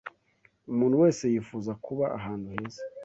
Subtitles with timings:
[0.71, 2.81] Umuntu wese yifuza kuba ahantu heza